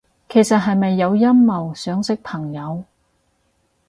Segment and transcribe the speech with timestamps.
[0.29, 2.83] 其實係咪有陰謀，想識朋友？